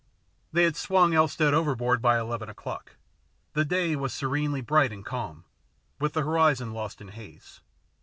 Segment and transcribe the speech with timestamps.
[0.51, 2.95] They had swung Elstead overboard by eleven o'clock.
[3.53, 5.45] The day was serenely bright and calm,
[5.99, 7.61] with the horizon lost in haze.